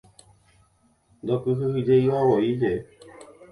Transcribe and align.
Ndokyhyjeivavoíje. 1.21 2.73